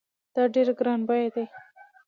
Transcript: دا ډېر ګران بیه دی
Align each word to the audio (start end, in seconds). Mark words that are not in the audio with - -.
دا 0.35 0.43
ډېر 0.53 0.67
ګران 0.79 0.99
بیه 1.07 1.29
دی 1.33 1.45